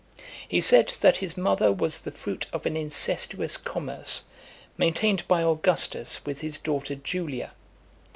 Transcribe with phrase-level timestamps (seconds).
[0.49, 4.23] He said that his mother was the fruit of an incestuous commerce,
[4.75, 7.53] maintained by Augustus with his daughter Julia.